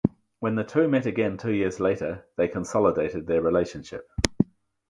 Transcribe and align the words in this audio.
When 0.39 0.55
the 0.55 0.63
two 0.63 0.87
met 0.87 1.05
again 1.05 1.37
two 1.37 1.51
years 1.53 1.79
later, 1.79 2.25
they 2.35 2.47
consolidated 2.47 3.27
their 3.27 3.43
relationship. 3.43 4.09